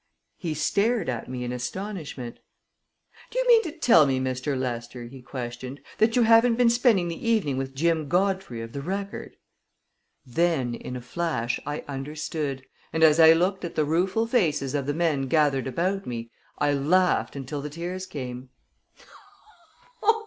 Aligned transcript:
He 0.39 0.55
stared 0.55 1.09
at 1.09 1.29
me 1.29 1.43
in 1.43 1.51
astonishment. 1.51 2.39
"Do 3.29 3.37
you 3.37 3.47
mean 3.47 3.61
to 3.61 3.71
tell 3.71 4.07
me, 4.07 4.19
Mr. 4.19 4.57
Lester," 4.57 5.03
he 5.05 5.21
questioned, 5.21 5.79
"that 5.99 6.15
you 6.15 6.23
haven't 6.23 6.55
been 6.55 6.71
spending 6.71 7.07
the 7.07 7.29
evening 7.29 7.55
with 7.55 7.75
Jim 7.75 8.09
Godfrey, 8.09 8.61
of 8.63 8.73
the 8.73 8.81
Record?" 8.81 9.35
Then, 10.25 10.73
in 10.73 10.95
a 10.95 11.01
flash, 11.01 11.59
I 11.67 11.83
understood, 11.87 12.65
and 12.91 13.03
as 13.03 13.19
I 13.19 13.33
looked 13.33 13.63
at 13.63 13.75
the 13.75 13.85
rueful 13.85 14.25
faces 14.25 14.73
of 14.73 14.87
the 14.87 14.95
men 14.95 15.27
gathered 15.27 15.67
about 15.67 16.07
me, 16.07 16.31
I 16.57 16.73
laughed 16.73 17.35
until 17.35 17.61
the 17.61 17.69
tears 17.69 18.07
came. 18.07 18.49